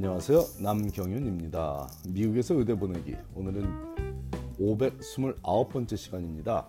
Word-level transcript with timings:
안녕하세요. 0.00 0.44
남경윤입니다. 0.60 1.90
미국에서 2.10 2.54
의대 2.54 2.72
보내기. 2.72 3.16
오늘은 3.34 3.66
529번째 4.60 5.96
시간입니다. 5.96 6.68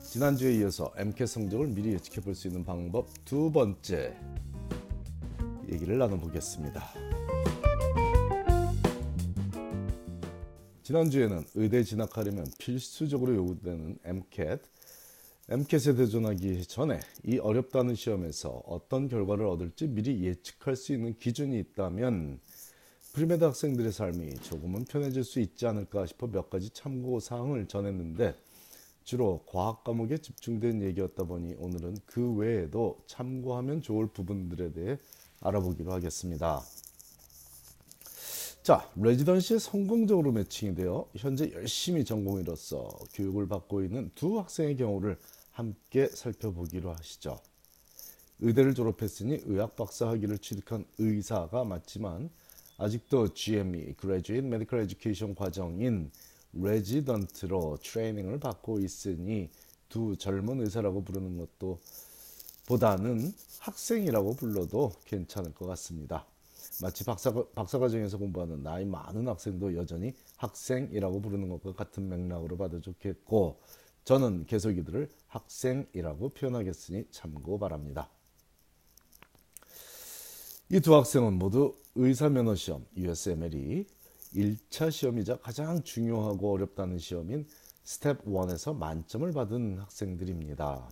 지난주에 0.00 0.54
이어서 0.58 0.92
MCAT 0.96 1.26
성적을 1.26 1.66
미리 1.66 1.94
예측해 1.94 2.20
볼 2.20 2.36
수 2.36 2.46
있는 2.46 2.62
방법 2.62 3.08
두 3.24 3.50
번째 3.50 4.16
얘기를 5.68 5.98
나눠보겠습니다. 5.98 6.84
지난주에는 10.84 11.46
의대 11.56 11.82
진학하려면 11.82 12.46
필수적으로 12.60 13.34
요구되는 13.34 13.98
MCAT 14.04 14.62
MCAT에 15.52 15.96
도전하기 15.96 16.64
전에 16.66 17.00
이 17.24 17.38
어렵다는 17.38 17.96
시험에서 17.96 18.62
어떤 18.66 19.08
결과를 19.08 19.46
얻을지 19.46 19.88
미리 19.88 20.24
예측할 20.24 20.76
수 20.76 20.92
있는 20.92 21.18
기준이 21.18 21.58
있다면 21.58 22.38
premed 23.14 23.42
학생들의 23.42 23.90
삶이 23.90 24.36
조금은 24.42 24.84
편해질 24.84 25.24
수 25.24 25.40
있지 25.40 25.66
않을까 25.66 26.06
싶어 26.06 26.28
몇 26.28 26.50
가지 26.50 26.70
참고 26.70 27.18
사항을 27.18 27.66
전했는데 27.66 28.36
주로 29.02 29.42
과학 29.46 29.82
과목에 29.82 30.18
집중된 30.18 30.82
얘기였다 30.82 31.24
보니 31.24 31.56
오늘은 31.58 31.96
그 32.06 32.32
외에도 32.34 33.00
참고하면 33.08 33.82
좋을 33.82 34.06
부분들에 34.06 34.70
대해 34.70 34.98
알아보기로 35.40 35.90
하겠습니다. 35.90 36.62
자, 38.62 38.88
residency에 38.94 39.58
성공적으로 39.58 40.30
matching이 40.30 40.76
되어 40.76 41.08
현재 41.16 41.50
열심히 41.54 42.04
전공의로서 42.04 42.88
교육을 43.14 43.48
받고 43.48 43.82
있는 43.82 44.12
두 44.14 44.38
학생의 44.38 44.76
경우를 44.76 45.18
함께 45.50 46.06
살펴보기로 46.06 46.92
하시죠. 46.92 47.38
의대를 48.40 48.74
졸업했으니 48.74 49.40
의학 49.44 49.76
박사 49.76 50.08
학위를 50.08 50.38
취득한 50.38 50.84
의사가 50.98 51.64
맞지만 51.64 52.30
아직도 52.78 53.34
GME 53.34 53.94
(Graduate 54.00 54.46
Medical 54.46 54.84
Education) 54.84 55.34
과정인 55.34 56.10
레지던트로 56.52 57.78
트레이닝을 57.82 58.40
받고 58.40 58.80
있으니 58.80 59.50
두 59.88 60.16
젊은 60.16 60.60
의사라고 60.60 61.04
부르는 61.04 61.36
것도 61.36 61.80
보다는 62.66 63.32
학생이라고 63.58 64.36
불러도 64.36 64.92
괜찮을 65.04 65.52
것 65.52 65.66
같습니다. 65.66 66.26
마치 66.80 67.04
박사, 67.04 67.32
박사과정에서 67.32 68.16
공부하는 68.16 68.62
나이 68.62 68.84
많은 68.84 69.28
학생도 69.28 69.76
여전히 69.76 70.14
학생이라고 70.36 71.20
부르는 71.20 71.48
것과 71.48 71.74
같은 71.74 72.08
맥락으로 72.08 72.56
봐도 72.56 72.80
좋겠고 72.80 73.60
저는 74.10 74.44
계속 74.46 74.76
이들을 74.76 75.08
학생이라고 75.28 76.30
표현하겠으니 76.30 77.04
참고 77.12 77.60
바랍니다. 77.60 78.10
이 80.68 80.80
두 80.80 80.96
학생은 80.96 81.34
모두 81.34 81.76
의사면허 81.94 82.56
시험 82.56 82.84
USMLE 82.96 83.86
1차 84.34 84.90
시험이자 84.90 85.36
가장 85.36 85.84
중요하고 85.84 86.54
어렵다는 86.54 86.98
시험인 86.98 87.46
스텝 87.84 88.24
1에서 88.24 88.76
만점을 88.76 89.30
받은 89.30 89.78
학생들입니다. 89.78 90.90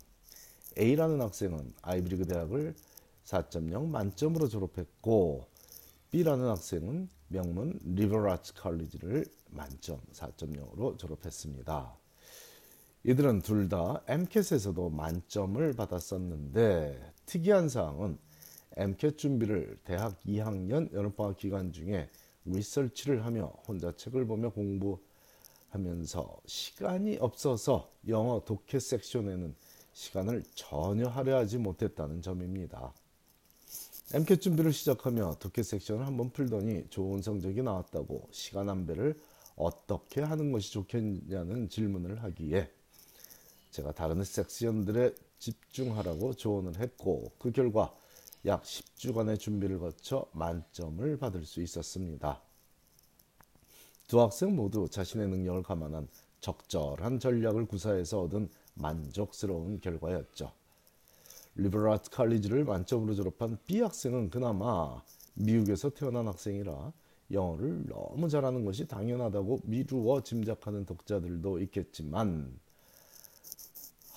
A라는 0.78 1.20
학생은 1.20 1.74
아이비리그 1.82 2.24
대학을 2.24 2.76
4.0 3.24 3.88
만점으로 3.88 4.46
졸업했고 4.46 5.44
B라는 6.12 6.46
학생은 6.50 7.08
명문 7.26 7.80
리버라츠 7.82 8.54
칼리지를 8.54 9.26
만점 9.50 10.00
4.0으로 10.12 10.96
졸업했습니다. 10.96 12.07
이들은 13.04 13.42
둘 13.42 13.68
다 13.68 14.02
MCAT에서도 14.08 14.90
만점을 14.90 15.72
받았었는데 15.74 17.12
특이한 17.26 17.68
사항은 17.68 18.18
MCAT 18.76 19.16
준비를 19.16 19.78
대학 19.84 20.20
2학년 20.22 20.92
여름방학 20.92 21.36
기간 21.36 21.72
중에 21.72 22.08
리서치를 22.44 23.24
하며 23.24 23.52
혼자 23.66 23.92
책을 23.94 24.26
보며 24.26 24.50
공부하면서 24.50 26.40
시간이 26.46 27.18
없어서 27.20 27.90
영어 28.08 28.42
독해 28.44 28.78
섹션에는 28.80 29.54
시간을 29.92 30.42
전혀 30.54 31.08
할애하지 31.08 31.58
못했다는 31.58 32.22
점입니다. 32.22 32.92
MCAT 34.14 34.42
준비를 34.42 34.72
시작하며 34.72 35.36
독해 35.38 35.62
섹션을 35.62 36.06
한번 36.06 36.30
풀더니 36.30 36.86
좋은 36.90 37.22
성적이 37.22 37.62
나왔다고 37.62 38.28
시간 38.32 38.68
한 38.68 38.86
배를 38.86 39.14
어떻게 39.56 40.22
하는 40.22 40.52
것이 40.52 40.72
좋겠냐는 40.72 41.68
질문을 41.68 42.22
하기에 42.22 42.70
제가 43.70 43.92
다른 43.92 44.22
섹션들에 44.24 45.14
집중하라고 45.38 46.34
조언을 46.34 46.78
했고 46.78 47.32
그 47.38 47.52
결과 47.52 47.94
약 48.46 48.62
10주간의 48.62 49.38
준비를 49.38 49.78
거쳐 49.78 50.26
만점을 50.32 51.16
받을 51.18 51.44
수 51.44 51.60
있었습니다. 51.62 52.40
두 54.06 54.20
학생 54.20 54.56
모두 54.56 54.88
자신의 54.88 55.28
능력을 55.28 55.62
감안한 55.62 56.08
적절한 56.40 57.20
전략을 57.20 57.66
구사해서 57.66 58.22
얻은 58.22 58.48
만족스러운 58.74 59.80
결과였죠. 59.80 60.52
리버라트 61.56 62.10
칼리지를 62.10 62.64
만점으로 62.64 63.14
졸업한 63.14 63.58
B 63.66 63.80
학생은 63.80 64.30
그나마 64.30 65.02
미국에서 65.34 65.90
태어난 65.90 66.28
학생이라 66.28 66.92
영어를 67.30 67.84
너무 67.86 68.28
잘하는 68.28 68.64
것이 68.64 68.86
당연하다고 68.86 69.60
미루어 69.64 70.22
짐작하는 70.22 70.86
독자들도 70.86 71.60
있겠지만 71.60 72.58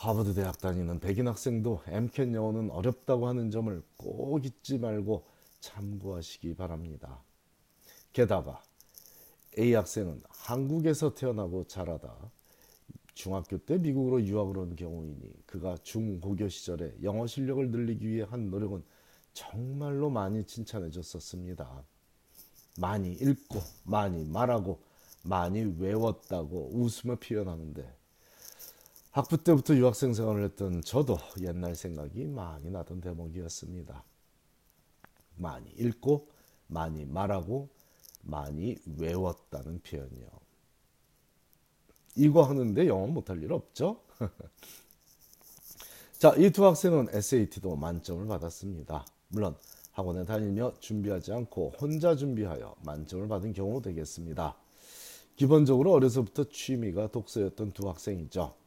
하버드 0.01 0.34
대학 0.34 0.59
다니는 0.59 1.00
백인 1.00 1.28
학생도 1.28 1.84
MCAT 1.85 2.34
영어는 2.34 2.72
어렵다고 2.72 3.28
하는 3.28 3.51
점을 3.51 3.84
꼭 3.97 4.44
잊지 4.44 4.79
말고 4.79 5.28
참고하시기 5.59 6.56
바랍니다. 6.56 7.22
게다가 8.12 8.63
A 9.59 9.75
학생은 9.75 10.23
한국에서 10.28 11.13
태어나고 11.13 11.67
자라다 11.67 12.16
중학교 13.13 13.59
때 13.59 13.78
미국으로 13.78 14.25
유학을 14.25 14.57
온 14.57 14.75
경우이니 14.75 15.45
그가 15.45 15.78
중고교 15.84 16.50
시절에 16.50 16.95
영어 17.03 17.28
실력을 17.28 17.69
늘리기 17.69 18.09
위해 18.09 18.25
한 18.28 18.50
노력은 18.50 18.83
정말로 19.33 20.09
많이 20.09 20.44
칭찬해 20.44 20.89
줬었습니다. 20.89 21.83
많이 22.79 23.12
읽고 23.12 23.59
많이 23.83 24.25
말하고 24.25 24.81
많이 25.22 25.62
외웠다고 25.62 26.72
웃으며 26.73 27.18
표현하는데 27.19 28.00
학부 29.11 29.44
때부터 29.44 29.75
유학생 29.75 30.13
생활을 30.13 30.44
했던 30.45 30.81
저도 30.81 31.17
옛날 31.41 31.75
생각이 31.75 32.27
많이 32.27 32.69
나던 32.72 33.01
대목이었습니다. 33.01 34.03
많이 35.35 35.69
읽고 35.72 36.29
많이 36.67 37.05
말하고 37.05 37.69
많이 38.21 38.77
외웠다는 38.97 39.81
표현이요. 39.81 40.27
이거 42.16 42.44
하는데 42.44 42.88
영어 42.88 43.07
못할 43.07 43.41
일 43.44 43.51
없죠? 43.51 44.01
자, 46.19 46.33
이 46.38 46.51
두 46.51 46.66
학생은 46.66 47.07
SAT도 47.11 47.75
만점을 47.75 48.25
받았습니다. 48.27 49.05
물론 49.29 49.55
학원에 49.91 50.23
다니며 50.23 50.73
준비하지 50.79 51.33
않고 51.33 51.73
혼자 51.81 52.16
준비하여 52.16 52.75
만점을 52.85 53.27
받은 53.27 53.53
경우 53.53 53.81
되겠습니다. 53.81 54.55
기본적으로 55.35 55.91
어려서부터 55.94 56.45
취미가 56.50 57.11
독서였던 57.11 57.73
두 57.73 57.89
학생이죠. 57.89 58.60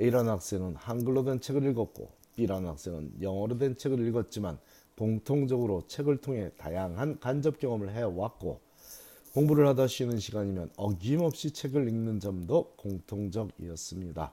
A라는 0.00 0.32
학생은 0.32 0.76
한글로 0.76 1.24
된 1.24 1.40
책을 1.40 1.64
읽었고 1.70 2.10
B라는 2.36 2.68
학생은 2.68 3.22
영어로 3.22 3.58
된 3.58 3.76
책을 3.76 4.06
읽었지만 4.08 4.58
공통적으로 4.96 5.86
책을 5.86 6.18
통해 6.18 6.50
다양한 6.56 7.20
간접 7.20 7.58
경험을 7.58 7.92
해왔고 7.92 8.60
공부를 9.32 9.66
하다 9.68 9.88
쉬는 9.88 10.18
시간이면 10.18 10.70
어김없이 10.76 11.50
책을 11.50 11.88
읽는 11.88 12.20
점도 12.20 12.72
공통적이었습니다. 12.76 14.32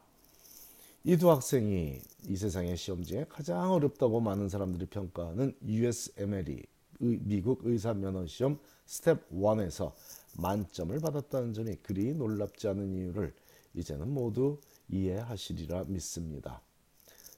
이 1.03 1.17
두 1.17 1.31
학생이 1.31 1.99
이 2.27 2.35
세상의 2.35 2.77
시험 2.77 3.03
중에 3.03 3.25
가장 3.27 3.71
어렵다고 3.71 4.19
많은 4.19 4.49
사람들이 4.49 4.85
평가하는 4.85 5.55
USMLE 5.65 6.63
미국 6.99 7.61
의사 7.63 7.95
면허 7.95 8.27
시험 8.27 8.59
스텝 8.85 9.31
1에서 9.31 9.93
만점을 10.37 10.99
받았다는 10.99 11.53
점이 11.53 11.77
그리 11.77 12.13
놀랍지 12.13 12.67
않은 12.67 12.93
이유를 12.93 13.33
이제는 13.73 14.13
모두 14.13 14.59
이해하시리라 14.91 15.85
믿습니다. 15.87 16.61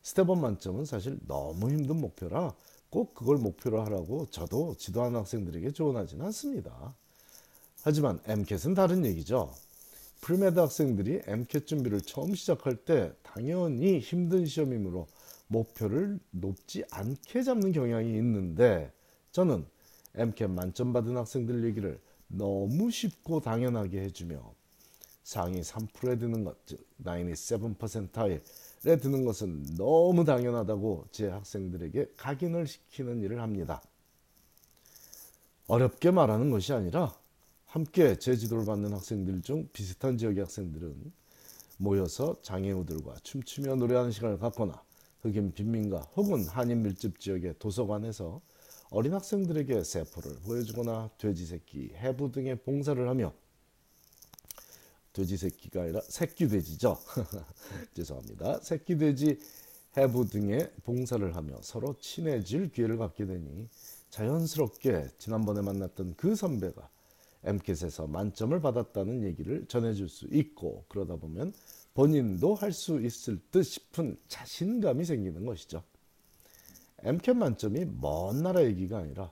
스텝1 0.03 0.38
만점은 0.39 0.85
사실 0.85 1.17
너무 1.27 1.69
힘든 1.69 2.01
목표라 2.01 2.53
꼭 2.89 3.13
그걸 3.15 3.38
목표로 3.38 3.81
하라고 3.85 4.29
저도 4.29 4.75
지도하는 4.75 5.19
학생들에게 5.19 5.71
조언하지는 5.71 6.25
않습니다. 6.25 6.95
하지만 7.81 8.19
MCAT은 8.25 8.73
다른 8.75 9.05
얘기죠. 9.05 9.53
premed 10.21 10.59
학생들이 10.59 11.21
MCAT 11.25 11.65
준비를 11.65 12.01
처음 12.01 12.35
시작할 12.35 12.75
때 12.77 13.11
당연히 13.23 13.99
힘든 13.99 14.45
시험이므로 14.45 15.07
목표를 15.47 16.19
높지 16.31 16.83
않게 16.91 17.44
잡는 17.44 17.71
경향이 17.71 18.09
있는데 18.17 18.91
저는 19.31 19.65
MCAT 20.15 20.53
만점 20.53 20.94
받은 20.94 21.17
학생들 21.17 21.65
얘기를 21.65 21.99
너무 22.27 22.91
쉽고 22.91 23.41
당연하게 23.41 24.01
해주며 24.01 24.53
상위 25.23 25.61
3%에 25.61 26.17
드는 26.17 26.43
것, 26.43 26.57
즉 26.65 26.85
97%에 27.03 28.97
드는 28.97 29.25
것은 29.25 29.75
너무 29.77 30.25
당연하다고 30.25 31.07
제 31.11 31.29
학생들에게 31.29 32.13
각인을 32.17 32.67
시키는 32.67 33.21
일을 33.21 33.41
합니다. 33.41 33.81
어렵게 35.67 36.11
말하는 36.11 36.51
것이 36.51 36.73
아니라 36.73 37.17
함께 37.65 38.17
제 38.19 38.35
지도를 38.35 38.65
받는 38.65 38.93
학생들 38.93 39.41
중 39.41 39.67
비슷한 39.71 40.17
지역의 40.17 40.41
학생들은 40.41 41.11
모여서 41.77 42.35
장애우들과 42.41 43.15
춤추며 43.23 43.75
노래하는 43.75 44.11
시간을 44.11 44.37
갖거나 44.37 44.83
흑인 45.21 45.53
빈민가 45.53 46.01
혹은 46.15 46.45
한인 46.47 46.83
밀집 46.83 47.19
지역의 47.19 47.55
도서관에서 47.59 48.41
어린 48.91 49.13
학생들에게 49.13 49.83
세포를 49.83 50.35
보여주거나 50.45 51.09
돼지 51.17 51.45
새끼, 51.45 51.91
해부 51.95 52.31
등의 52.31 52.57
봉사를 52.57 53.09
하며 53.09 53.33
돼지 55.13 55.38
새끼가 55.38 55.83
아니라 55.83 56.01
새끼 56.10 56.48
돼지죠. 56.48 56.98
죄송합니다. 57.94 58.60
새끼 58.62 58.98
돼지 58.98 59.39
해부 59.95 60.27
등의 60.27 60.71
봉사를 60.83 61.36
하며 61.36 61.56
서로 61.62 61.95
친해질 62.00 62.71
기회를 62.71 62.98
갖게 62.98 63.25
되니 63.25 63.69
자연스럽게 64.10 65.10
지난번에 65.19 65.62
만났던 65.62 66.15
그 66.18 66.36
선배가 66.36 66.89
엠켓에서 67.44 68.07
만점을 68.07 68.60
받았다는 68.60 69.24
얘기를 69.24 69.65
전해줄 69.68 70.10
수 70.10 70.27
있고 70.31 70.86
그러다 70.88 71.18
보면 71.18 71.54
본인도 71.94 72.56
할 72.56 72.71
수 72.71 73.00
있을 73.01 73.39
듯 73.51 73.63
싶은 73.63 74.18
자신감이 74.27 75.06
생기는 75.06 75.45
것이죠. 75.45 75.83
엠켓 77.04 77.36
만점이 77.36 77.86
먼 78.00 78.42
나라 78.42 78.63
얘기가 78.63 79.00
아니라 79.00 79.31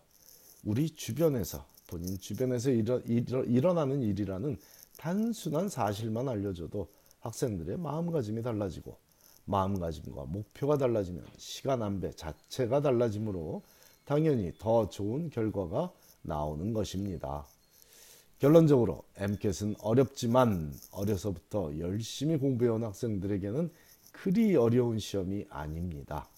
우리 0.63 0.89
주변에서 0.89 1.66
본인 1.88 2.18
주변에서 2.19 2.69
일어, 2.69 3.00
일어, 3.00 3.44
일어나는 3.44 4.01
일이라는 4.01 4.57
단순한 5.01 5.68
사실만 5.68 6.30
알려줘도 6.30 6.88
학생들의 7.21 7.77
마음가짐이 7.80 8.44
달라지고 8.44 9.00
마음가짐과 9.45 10.25
목표가 10.25 10.77
달라지면 10.77 11.25
시간 11.38 11.81
안배 11.81 12.12
자체가 12.12 12.81
달라지므로 12.81 13.63
당연히 14.06 14.53
더 14.59 14.88
좋은 14.89 15.31
결과가 15.31 15.92
나오는 16.21 16.71
것입니다. 16.71 17.48
결론적으로 18.38 19.03
MCAT은 19.18 19.75
어렵지만 19.81 20.71
어려서부터 20.92 21.80
열심히 21.80 22.38
공부해온 22.38 22.83
학생들에게는 22.83 23.71
그리 24.12 24.56
어려운 24.56 25.00
시험이 25.00 25.48
아닙니다. 25.50 26.30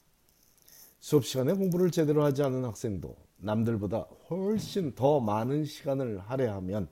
수업 1.02 1.26
시간에 1.26 1.52
공부를 1.52 1.92
제대로 1.92 2.24
하지 2.24 2.44
않은 2.44 2.64
학생도 2.64 3.14
남들보다 3.40 4.08
훨씬 4.30 4.96
더 4.96 5.20
많은 5.20 5.66
시간을 5.66 6.20
할애하면 6.20 6.88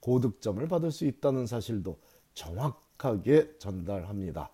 고득점을 0.00 0.66
받을 0.68 0.90
수 0.90 1.04
있다는 1.04 1.46
사실도 1.46 1.98
정확하게 2.34 3.58
전달합니다. 3.58 4.50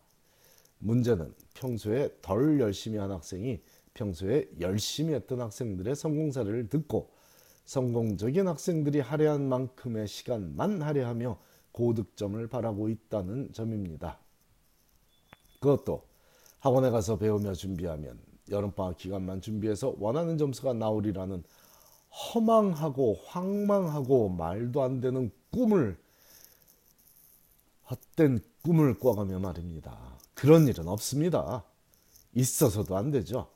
문제는 0.78 1.34
평소에 1.54 2.16
덜 2.22 2.60
열심히 2.60 2.98
한 2.98 3.10
학생이 3.10 3.60
평소에 3.94 4.48
열심히 4.60 5.14
했던 5.14 5.40
학생들의 5.40 5.94
성공 5.94 6.32
사례를 6.32 6.68
듣고 6.68 7.10
성공적인 7.64 8.48
학생들이 8.48 9.00
할애한 9.00 9.48
만큼의 9.48 10.08
시간만 10.08 10.82
할애하며 10.82 11.38
고득점을 11.72 12.46
바라고 12.48 12.88
있다는 12.88 13.52
점입니다. 13.52 14.18
그것도 15.60 16.04
학원에 16.58 16.90
가서 16.90 17.16
배우며 17.18 17.54
준비하면 17.54 18.18
여름방학 18.50 18.96
기간만 18.96 19.40
준비해서 19.40 19.94
원하는 19.98 20.36
점수가 20.36 20.74
나오리라는 20.74 21.44
허망하고 22.12 23.18
황망하고 23.26 24.28
말도 24.28 24.82
안 24.82 25.00
되는 25.00 25.30
꿈을 25.50 25.98
헛된 27.90 28.40
꿈을 28.62 28.98
꿔가며 28.98 29.38
말입니다. 29.38 30.18
그런 30.34 30.68
일은 30.68 30.88
없습니다. 30.88 31.64
있어서도 32.34 32.96
안 32.96 33.10
되죠. 33.10 33.48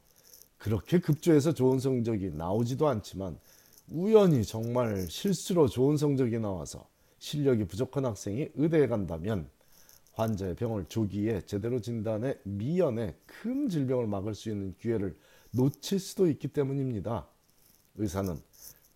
그렇게 0.58 0.98
급조해서 0.98 1.52
좋은 1.52 1.78
성적이 1.78 2.30
나오지도 2.30 2.88
않지만 2.88 3.38
우연히 3.88 4.44
정말 4.44 5.06
실수로 5.08 5.68
좋은 5.68 5.96
성적이 5.96 6.38
나와서 6.38 6.88
실력이 7.18 7.66
부족한 7.66 8.04
학생이 8.04 8.48
의대에 8.54 8.88
간다면 8.88 9.48
환자의 10.12 10.56
병을 10.56 10.86
조기에 10.88 11.42
제대로 11.42 11.80
진단해 11.80 12.38
미연에 12.42 13.14
큰 13.26 13.68
질병을 13.68 14.06
막을 14.06 14.34
수 14.34 14.50
있는 14.50 14.74
기회를 14.78 15.16
놓칠 15.52 16.00
수도 16.00 16.28
있기 16.28 16.48
때문입니다. 16.48 17.26
의사는 17.98 18.40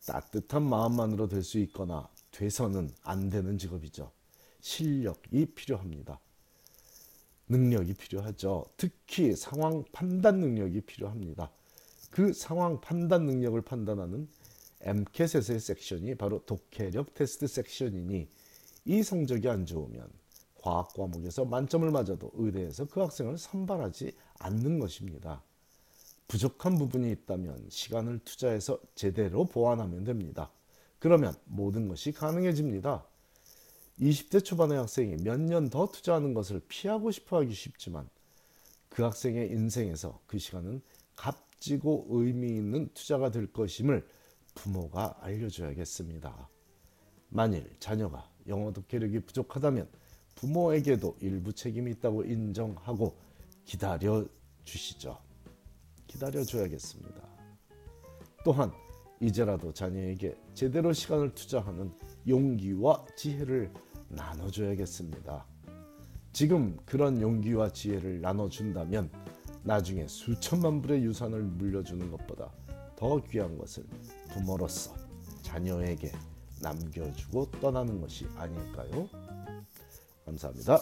따뜻한 0.06 0.62
마음만으로 0.62 1.29
될 1.29 1.43
수 1.43 1.58
있거나 1.58 2.08
돼서는 2.31 2.91
안 3.02 3.29
되는 3.29 3.58
직업이죠. 3.58 4.11
실력이 4.61 5.47
필요합니다. 5.55 6.20
능력이 7.49 7.94
필요하죠. 7.94 8.64
특히 8.76 9.35
상황 9.35 9.85
판단 9.93 10.38
능력이 10.41 10.82
필요합니다. 10.82 11.50
그 12.11 12.32
상황 12.32 12.81
판단 12.81 13.26
능력을 13.26 13.61
판단하는 13.62 14.29
MCAT에서의 14.82 15.61
섹션이 15.61 16.14
바로 16.14 16.44
독해력 16.46 17.14
테스트 17.14 17.46
섹션이니 17.46 18.29
이 18.87 19.03
성적이 19.03 19.49
안 19.49 19.67
좋으면 19.67 20.08
과학 20.55 20.93
과목에서 20.94 21.44
만점을 21.44 21.91
맞아도 21.91 22.31
의대에서 22.35 22.87
그 22.87 23.00
학생을 23.00 23.38
선발하지 23.38 24.12
않는 24.38 24.79
것입니다. 24.79 25.43
부족한 26.31 26.79
부분이 26.79 27.11
있다면 27.11 27.67
시간을 27.71 28.21
투자해서 28.21 28.79
제대로 28.94 29.47
보완하면 29.47 30.05
됩니다. 30.05 30.53
그러면 31.00 31.35
모든 31.44 31.88
것이 31.88 32.12
가능해집니다. 32.12 33.05
20대 33.99 34.44
초반의 34.44 34.79
학생이 34.79 35.17
몇 35.25 35.41
년 35.41 35.69
더 35.69 35.88
투자하는 35.88 36.32
것을 36.32 36.61
피하고 36.69 37.11
싶어 37.11 37.38
하기 37.38 37.53
쉽지만 37.53 38.09
그 38.88 39.03
학생의 39.03 39.50
인생에서 39.50 40.21
그 40.29 40.38
시간은 40.38 40.82
값지고 41.17 42.06
의미 42.11 42.50
있는 42.50 42.88
투자가 42.94 43.32
될 43.32 43.53
것임을 43.53 44.06
부모가 44.55 45.19
알려줘야겠습니다. 45.23 46.49
만일 47.31 47.69
자녀가 47.81 48.31
영어 48.47 48.73
독해력이 48.73 49.19
부족하다면 49.27 49.88
부모에게도 50.37 51.17
일부 51.23 51.53
책임이 51.53 51.91
있다고 51.91 52.23
인정하고 52.23 53.19
기다려 53.65 54.25
주시죠. 54.65 55.30
기다려 56.10 56.42
줘야겠습니다. 56.42 57.22
또한 58.44 58.72
이제라도 59.20 59.72
자녀에게 59.72 60.36
제대로 60.54 60.92
시간을 60.92 61.34
투자하는 61.34 61.92
용기와 62.26 63.06
지혜를 63.16 63.72
나눠줘야겠습니다. 64.08 65.46
지금 66.32 66.76
그런 66.84 67.20
용기와 67.20 67.70
지혜를 67.70 68.20
나눠준다면 68.20 69.08
나중에 69.62 70.08
수천만 70.08 70.82
불의 70.82 71.04
유산을 71.04 71.42
물려주는 71.42 72.10
것보다 72.10 72.50
더 72.96 73.22
귀한 73.24 73.56
것을 73.56 73.84
부모로서 74.32 74.93
자녀에게 75.43 76.10
남겨주고 76.60 77.52
떠나는 77.52 78.00
것이 78.00 78.26
아닐까요? 78.36 79.08
감사합니다. 80.24 80.81